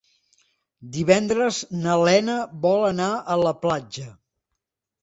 Divendres 0.95 1.59
na 1.83 1.99
Lena 2.09 2.41
vol 2.67 2.89
anar 2.91 3.13
a 3.37 3.39
la 3.47 3.57
platja. 3.69 4.13